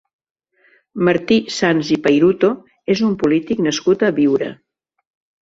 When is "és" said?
2.95-3.05